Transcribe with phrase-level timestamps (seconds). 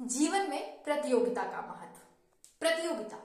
[0.00, 2.00] जीवन में प्रतियोगिता का महत्व।
[2.60, 3.16] प्रतियोगिता,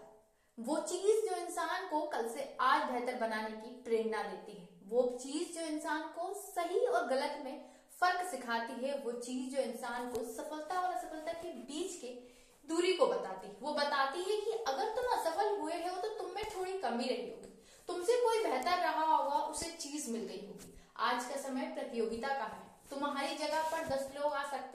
[0.60, 5.20] वो चीज़ जो इंसान को कल से आज बेहतर बनाने की प्रेरणा देती है। वो
[5.24, 7.66] चीज़ जो इंसान को सही और गलत में
[8.02, 12.08] फ़र्क सिखाती है, वो चीज़ जो इंसान को सफलता और असफलता के बीच के
[12.70, 16.36] दूरी को बताती है। वो बताती है कि अगर तुम असफल हुए हो तो तुम
[16.36, 20.76] में थोड़ी कमी रही होगी। तुमसे कोई बेहतर रहा होगा, उसे चीज़ मिल गई होगी।
[20.98, 24.21] आज का समय प्रतियोगिता का है। तुम्हारी जगह पर दस लोग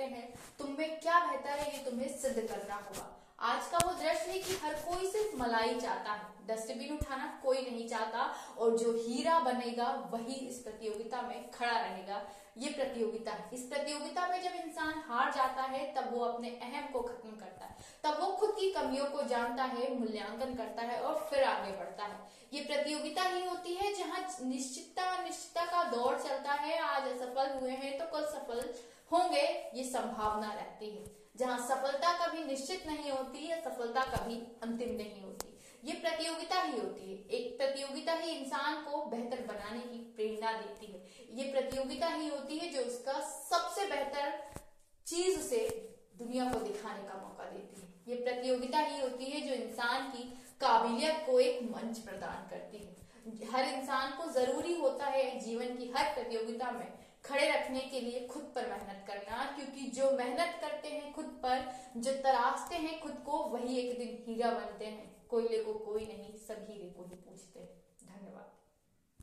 [0.06, 0.28] हैं,
[0.58, 4.38] तुम में क्या बेहतर है ये तुम्हें सिद्ध करना होगा। आज का वो दृश्य है
[4.38, 8.22] कि हर कोई सिर्फ़ मलाई चाहता है। डस्टबिन उठाना कोई नहीं चाहता
[8.58, 12.22] और जो हीरा बनेगा वही इस प्रतियोगिता में खड़ा रहेगा।
[12.56, 16.92] ये प्रतियोगिता है। इस प्रतियोगिता में जब इंसान हार जाता है, तब वो अपने अहम
[16.92, 21.00] को खत्म करता है। तब वो खुद की कमियों को जानता है, मूल्यांकन करता है
[21.00, 22.18] और फिर आगे बढ़ता है।
[22.52, 27.70] ये प्रतियोगिता ही होती है जहाँ निश्चितता निश्चितता का दौर चलता है। आज असफल हुए
[27.70, 28.74] हैं तो कल सफल
[29.12, 31.04] होंगे, ये संभावना रहती है।
[31.36, 36.78] जहाँ सफलता कभी निश्चित नहीं होती या सफलता कभी अंतिम नहीं होती। ये प्रतियोगिता ही
[36.80, 41.06] होती है। एक प्रतियोगिता ही इंसान को बेहतर बनाने की प्रेरणा देती है।
[41.38, 44.42] ये प्रतियोगिता ही होती है जो उसका सबसे बेहतर
[45.06, 45.58] चीज़ से
[46.16, 50.22] दुनिया को दिखाने का मौका देती है। ये प्रतियोगिता ही होती है जो इंसान की
[50.60, 53.06] काबिलियत को एक मंच प्रदान करती है।
[53.52, 56.86] हर इंसान को ज़रूरी होता है जीवन की हर प्रतियोगिता में
[57.28, 61.74] खड़े रखने के लिए खुद पर मेहनत करना, क्योंकि जो मेहनत करते हैं खुद पर,
[61.96, 66.32] जो तराशते हैं खुद को, वही एक दिन हीरा बनते हैं। कोयले को कोई नहीं
[66.34, 68.65] हीरे को ही पूछते हैं। धन्यवाद।